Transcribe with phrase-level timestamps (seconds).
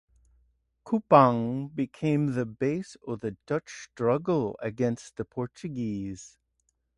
[0.83, 6.39] Kupang became the base of the Dutch struggle against the Portuguese.